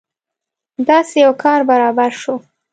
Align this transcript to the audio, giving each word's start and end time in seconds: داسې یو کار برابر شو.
داسې 0.87 1.15
یو 1.25 1.33
کار 1.43 1.59
برابر 1.69 2.11
شو. 2.21 2.35